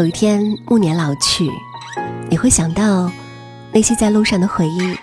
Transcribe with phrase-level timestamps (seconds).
[0.00, 1.46] 有一天暮年老去，
[2.30, 3.12] 你会想到
[3.70, 4.96] 那些在路上的回忆，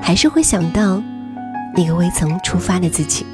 [0.00, 1.02] 还是会想到
[1.76, 3.26] 那个未曾出发的自己？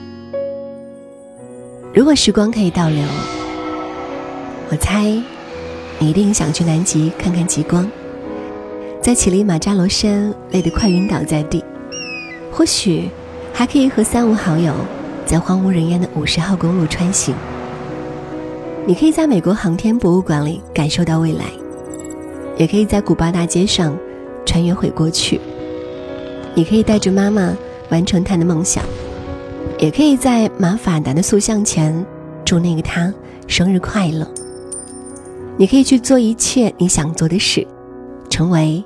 [1.94, 3.04] 如果时光可以倒流，
[4.68, 5.04] 我猜
[6.00, 7.88] 你一定想去南极看看极光，
[9.00, 11.64] 在乞力马扎罗山累得快晕倒在地，
[12.50, 13.08] 或许
[13.52, 14.74] 还可以和三五好友
[15.24, 17.32] 在荒无人烟的五十号公路穿行。
[18.88, 21.44] 你可以在美国航天博物馆里感受到未来，
[22.56, 23.98] 也可以在古巴大街上
[24.44, 25.40] 穿越回过去。
[26.54, 27.52] 你可以带着妈妈
[27.90, 28.84] 完成她的梦想，
[29.80, 32.06] 也可以在马法达的塑像前
[32.44, 33.12] 祝那个他
[33.48, 34.24] 生日快乐。
[35.56, 37.66] 你可以去做一切你想做的事，
[38.30, 38.84] 成为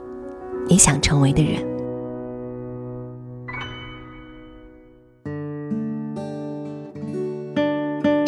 [0.66, 1.69] 你想成为的人。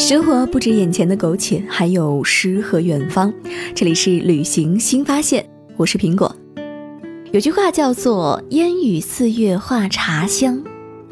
[0.02, 3.32] 生活不止眼前的苟且，还有诗和远方。
[3.72, 6.34] 这里是旅行新发现，我是苹果。
[7.30, 10.60] 有句话叫做“烟雨四月画茶香”，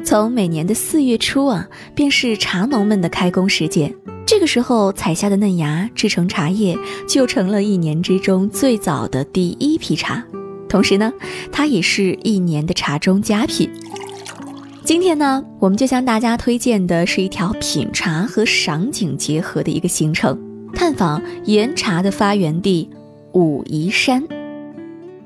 [0.03, 3.95] 从每年的四月初啊，便是茶农们的开工时节。
[4.25, 10.21] 这个时候采下的嫩芽制成茶叶，就成了一年之中最早的第一批茶。
[10.67, 11.13] 同时呢，
[11.49, 13.69] 它也是一年的茶中佳品。
[14.83, 20.37] 今天呢，我们就向大家推荐的是一条品茶和赏景结合的一个行程，
[20.73, 22.89] 探访岩茶的发源地
[23.33, 24.27] 武夷山。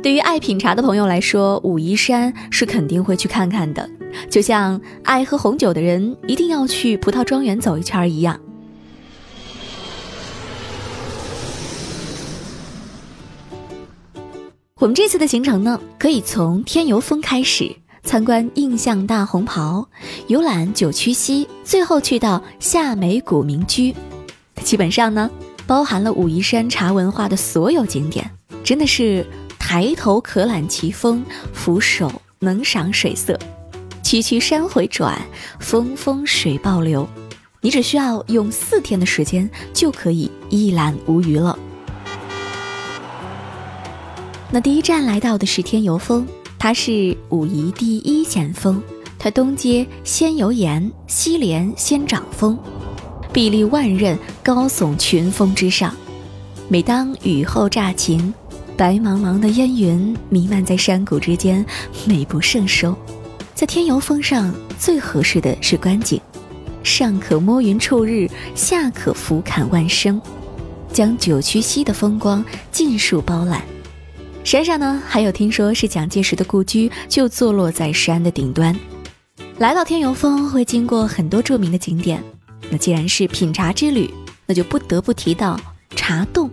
[0.04, 3.90] 对于爱品茶的朋友来说，武夷山是肯定会去看看的，
[4.30, 8.38] 就像爱喝红酒的人一定要去葡萄庄园走一圈一样。
[14.82, 17.74] 我们这次的行程呢，可以从天游峰开始。
[18.06, 19.86] 参观印象大红袍，
[20.28, 23.94] 游览九曲溪，最后去到夏美古民居，
[24.64, 25.30] 基本上呢，
[25.66, 28.30] 包含了武夷山茶文化的所有景点，
[28.64, 29.26] 真的是
[29.58, 33.38] 抬头可览奇峰，俯首能赏水色，
[34.04, 35.20] 曲曲山回转，
[35.60, 37.10] 峰峰水暴流，
[37.60, 41.58] 你只需要用四天的时间就可以一览无余了。
[44.52, 46.26] 那第一站来到的是天游峰。
[46.66, 48.82] 它是武夷第一险峰，
[49.20, 52.58] 它东接仙游岩，西连仙掌峰，
[53.32, 55.94] 壁立万仞，高耸群峰之上。
[56.68, 58.34] 每当雨后乍晴，
[58.76, 61.64] 白茫茫的烟云弥漫在山谷之间，
[62.04, 62.98] 美不胜收。
[63.54, 66.20] 在天游峰上最合适的是观景，
[66.82, 70.20] 上可摸云触日，下可俯瞰万生，
[70.92, 73.62] 将九曲溪的风光尽数包揽。
[74.46, 78.80] 山上呢，还有听说是蒋介石的故居，就坐落在山的顶端。
[79.58, 82.24] 来到天游峰会经过很多著名的景点，
[82.70, 84.08] 那既然是品茶之旅，
[84.46, 85.60] 那就不得不提到
[85.96, 86.52] 茶洞。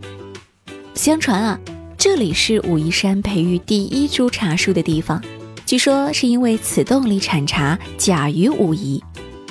[0.95, 1.61] 相传啊，
[1.99, 5.23] 这里是武夷山培育第一株茶树的地方，
[5.67, 9.05] 据说是因为此洞里产茶假于武夷。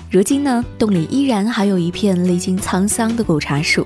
[0.09, 3.85] 如今呢，洞里依然还有一片历经沧桑的古茶树。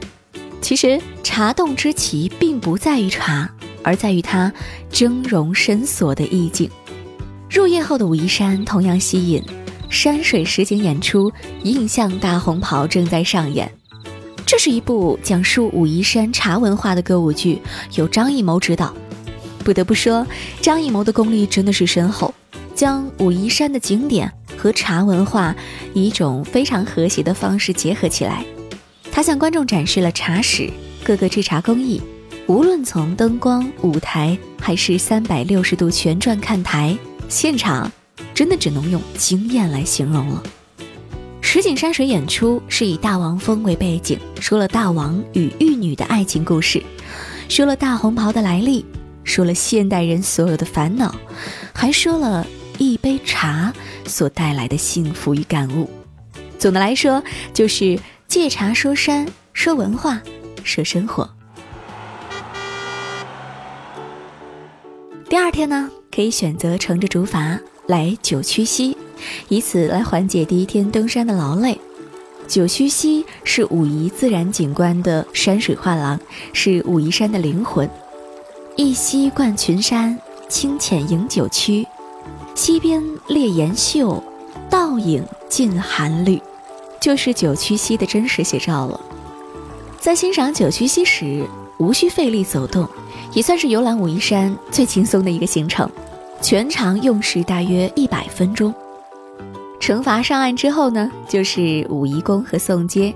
[0.61, 3.51] 其实茶洞之奇，并不在于茶。
[3.85, 4.51] 而在于它
[4.89, 6.67] 峥嵘深锁的意境。
[7.47, 9.41] 入夜后的武夷山同样吸引，
[9.89, 11.29] 山水实景演出
[11.63, 13.71] 《印象大红袍》正在上演。
[14.43, 17.61] 这是一部讲述武夷山茶文化的歌舞剧，
[17.93, 18.91] 由张艺谋执导。
[19.63, 20.25] 不得不说，
[20.61, 22.33] 张艺谋的功力真的是深厚，
[22.73, 25.55] 将武夷山的景点和茶文化
[25.93, 28.43] 以一种非常和谐的方式结合起来。
[29.11, 30.69] 他向观众展示了茶史、
[31.03, 32.01] 各个制茶工艺。
[32.47, 36.95] 无论从灯光、舞台，还是三百六十度旋转看台，
[37.27, 37.91] 现场
[38.35, 40.43] 真的只能用惊艳来形容了。
[41.41, 46.83] 实景山水演出是以大王峰为背景，说了大王与玉女的爱情故事，
[47.49, 48.85] 说了大红袍的来历，
[49.23, 51.15] 说了现代人所有的烦恼，
[51.73, 52.45] 还说了
[52.77, 53.73] 一杯茶
[54.05, 55.89] 所带来的幸福与感悟。
[56.59, 57.23] 总的来说，
[57.55, 60.21] 就是借茶说山，说文化，
[60.63, 61.27] 说生活。
[65.27, 68.95] 第二天呢，可以选择乘着竹筏来九曲溪，
[69.49, 71.79] 以此来缓解第一天登山的劳累。
[72.47, 76.19] 九曲溪是武夷自然景观的山水画廊，
[76.53, 77.89] 是武夷山的灵魂。
[78.75, 80.15] 一溪贯群山，
[80.47, 81.87] 清浅迎九曲，
[82.53, 84.23] 溪边列岩秀，
[84.69, 86.39] 倒影尽寒绿，
[87.01, 89.01] 就是九曲溪的真实写照了。
[89.99, 91.47] 在欣赏九曲溪时，
[91.79, 92.87] 无需费力走动。
[93.33, 95.89] 也算是游览武夷山最轻松的一个行程，
[96.41, 98.73] 全长用时大约一百分钟。
[99.79, 103.13] 乘筏上岸之后呢，就是武夷宫和宋街，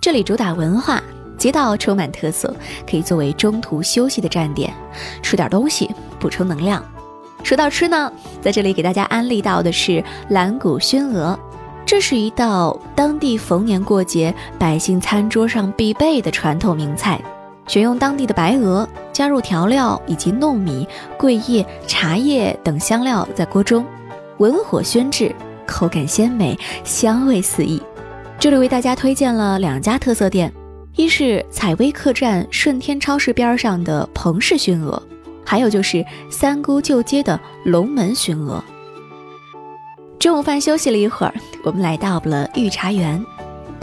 [0.00, 1.02] 这里主打文化，
[1.38, 2.54] 街道充满特色，
[2.88, 4.74] 可以作为中途休息的站点，
[5.22, 6.84] 吃点东西补充能量。
[7.42, 11.38] 说到吃呢，在这里给大家安利到的是蓝谷熏鹅，
[11.86, 17.20] 这是一道当地逢年过节百姓餐桌上必备的传统名菜。
[17.66, 20.86] 选用当地的白鹅，加入调料以及糯米、
[21.16, 23.84] 桂叶、茶叶等香料，在锅中
[24.38, 25.34] 文火熏制，
[25.66, 27.80] 口感鲜美，香味四溢。
[28.38, 30.52] 这里为大家推荐了两家特色店，
[30.96, 35.00] 一是采薇客栈顺天超市边上的彭氏熏鹅，
[35.46, 38.62] 还有就是三姑旧街的龙门熏鹅。
[40.18, 43.24] 中午饭休息了一会儿，我们来到了御茶园。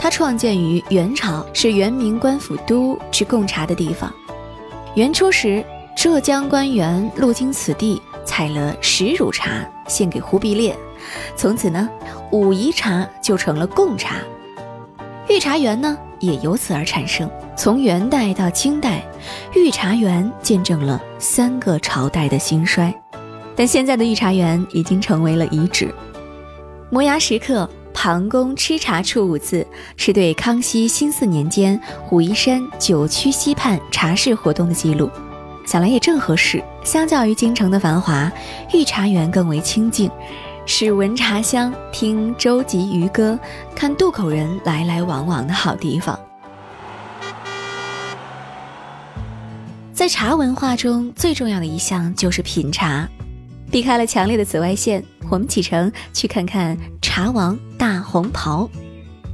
[0.02, 4.10] 它创建于元朝，是元明官府都去贡茶的地方。
[4.94, 5.62] 元初时，
[5.94, 10.74] 浙江官员路经此地，采了石乳茶献给忽必烈，
[11.36, 11.86] 从此呢，
[12.32, 14.16] 武夷茶就成了贡茶。
[15.28, 17.30] 御茶园呢，也由此而产生。
[17.54, 19.02] 从元代到清代，
[19.54, 22.92] 御茶园见证了三个朝代的兴衰，
[23.54, 25.94] 但现在的御茶园已经成为了遗址。
[26.88, 27.68] 摩崖石刻。
[28.02, 31.78] 庞公吃茶处五字是对康熙兴四年间
[32.10, 35.10] 武夷山九曲溪畔茶室活动的记录，
[35.66, 36.64] 想来也正合适。
[36.82, 38.32] 相较于京城的繁华，
[38.72, 40.10] 御茶园更为清静，
[40.64, 43.38] 是闻茶香、听舟楫渔歌、
[43.76, 46.18] 看渡口人来来往往的好地方。
[49.92, 53.06] 在茶文化中最重要的一项就是品茶。
[53.70, 58.68] 避开了强烈的紫外线，我们启程去看看茶王大红袍。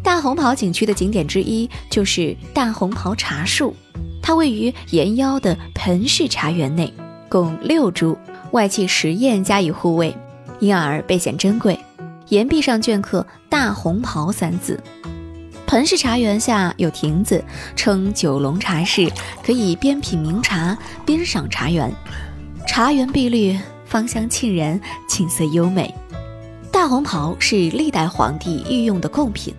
[0.03, 3.75] 大红袍景区的景点之一就是大红袍茶树，
[4.23, 6.93] 它位于岩腰的盆式茶园内，
[7.29, 8.17] 共六株，
[8.53, 10.15] 外砌石砚加以护卫，
[10.61, 11.79] 因而倍显珍贵。
[12.29, 14.81] 岩壁上镌刻“大红袍”三字。
[15.67, 17.43] 盆式茶园下有亭子，
[17.75, 19.11] 称九龙茶室，
[19.45, 21.93] 可以边品茗茶边赏茶园。
[22.69, 23.59] 茶园碧绿。
[23.97, 24.79] 芳香沁人，
[25.09, 25.95] 景色优美。
[26.71, 29.55] 大红袍是历代皇帝御用的贡品。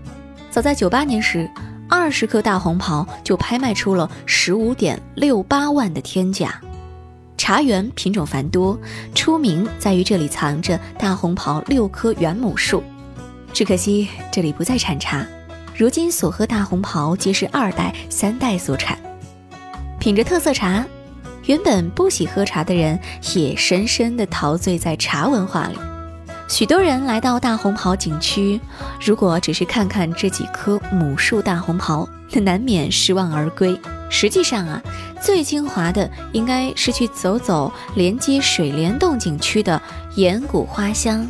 [0.51, 1.49] 早在九八年时，
[1.89, 6.53] 二十颗大红袍就拍卖出了十五点六八万的天价。
[7.35, 8.79] 茶园品种繁多，
[9.15, 12.83] 出名在于这里藏着大红袍六棵原母树。
[13.51, 15.25] 只可惜这里不再产茶，
[15.75, 18.99] 如今所喝大红袍皆是二代、三代所产。
[19.97, 20.85] 品着特色茶。
[21.47, 22.99] 原本不喜喝茶的人，
[23.33, 25.77] 也深深地陶醉在茶文化里。
[26.49, 28.59] 许多人来到大红袍景区，
[29.01, 33.79] 如果只是看看这几棵母树大红袍，那难免失望而归。
[34.09, 34.81] 实际上啊，
[35.21, 39.81] 最精华的应该是去走走连接水帘洞景区的
[40.15, 41.25] 岩谷花香。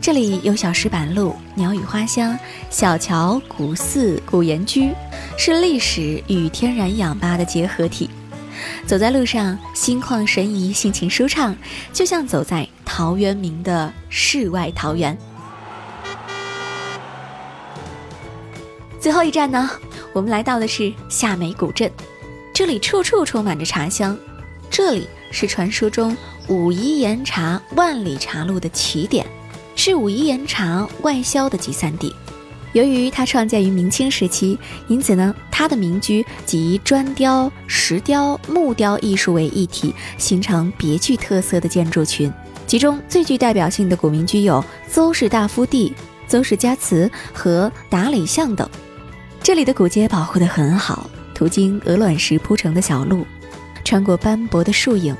[0.00, 2.38] 这里有小石板路、鸟语花香、
[2.68, 4.92] 小桥、古寺、古岩居，
[5.38, 8.10] 是历史与天然氧吧的结合体。
[8.86, 11.56] 走在路上，心旷神怡，心情舒畅，
[11.92, 15.16] 就像走在陶渊明的世外桃源。
[19.00, 19.70] 最后一站呢，
[20.12, 21.90] 我们来到的是夏梅古镇，
[22.54, 24.16] 这里处处充满着茶香，
[24.70, 26.16] 这里是传说中
[26.48, 29.26] 武夷岩茶万里茶路的起点，
[29.74, 32.14] 是武夷岩茶外销的集散地。
[32.72, 34.58] 由于它创建于明清时期，
[34.88, 42.32] 因此呢，它的民居集砖雕、石雕、木雕艺术为一体，形成别具特色的建筑群。
[42.66, 45.92] 其中最具代表性的古民居有邹氏大夫第、
[46.26, 48.66] 邹氏家祠和达里巷等。
[49.42, 53.26] 这里的古街保护得很好，途经鹅卵石铺成的小路，
[53.84, 55.14] 穿过斑驳的树影，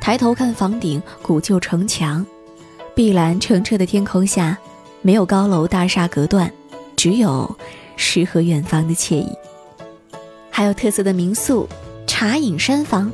[0.00, 2.24] 抬头看房顶古旧城墙，
[2.94, 4.56] 碧蓝澄澈的天空下，
[5.02, 6.50] 没有高楼大厦隔断。
[6.96, 7.56] 只有
[7.96, 9.28] 诗和远方的惬意，
[10.50, 11.68] 还有特色的民宿
[12.06, 13.12] 茶饮山房，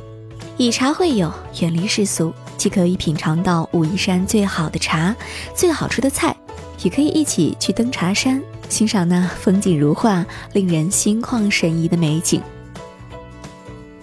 [0.57, 5.13] 以茶会友，远离世俗，既可以品尝到武夷山最好的茶、
[5.53, 6.35] 最好吃的菜，
[6.81, 12.41] 也可以一起去登茶山，欣赏那风景如画、令人心旷神怡的美景。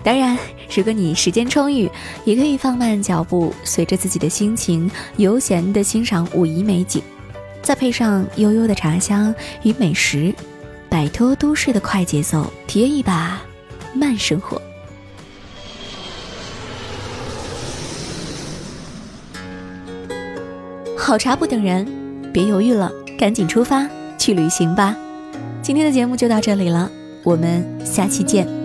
[0.02, 0.36] 当然，
[0.74, 1.90] 如果你时间充裕，
[2.24, 7.02] 也可以放慢脚步，随着自己的心情，悠闲地欣赏武夷美景。
[7.62, 10.34] 再配上悠悠的茶香与美食，
[10.88, 13.40] 摆脱都市的快节奏，体验一把
[13.94, 14.60] 慢生活。
[20.96, 21.86] 好茶不等人，
[22.32, 24.96] 别犹豫了，赶紧出发去旅行吧！
[25.62, 26.90] 今天的节目就到这里了，
[27.24, 28.59] 我们下期见。